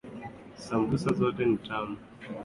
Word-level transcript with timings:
Sambusa 0.63 1.09
zetu 1.17 1.41
ni 1.47 1.57
tamu 1.57 1.59
sana 1.67 1.97